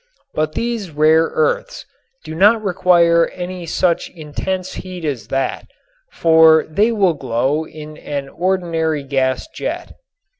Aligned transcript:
But 0.33 0.53
these 0.53 0.89
rare 0.89 1.25
earths 1.25 1.85
do 2.23 2.33
not 2.33 2.63
require 2.63 3.27
any 3.27 3.67
such 3.67 4.09
intense 4.09 4.73
heat 4.73 5.05
as 5.05 5.27
that, 5.27 5.67
for 6.11 6.65
they 6.67 6.91
will 6.91 7.13
glow 7.13 7.67
in 7.67 7.97
an 7.97 8.27
ordinary 8.27 9.03
gas 9.03 9.45
jet. 9.53 9.93